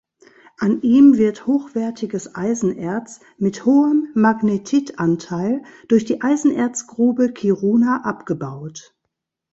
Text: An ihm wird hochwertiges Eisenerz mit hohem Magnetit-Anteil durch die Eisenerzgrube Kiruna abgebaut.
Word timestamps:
An 0.57 0.81
ihm 0.81 1.17
wird 1.19 1.45
hochwertiges 1.45 2.33
Eisenerz 2.33 3.19
mit 3.37 3.65
hohem 3.65 4.07
Magnetit-Anteil 4.15 5.61
durch 5.89 6.05
die 6.05 6.23
Eisenerzgrube 6.23 7.31
Kiruna 7.33 8.01
abgebaut. 8.03 8.95